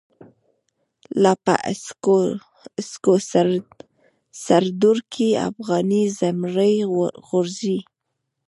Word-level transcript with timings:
لاپه 1.21 1.55
هسکوسردروکی، 2.83 5.29
افغانی 5.49 6.03
زمری 6.17 6.75
غوریږی 7.25 7.79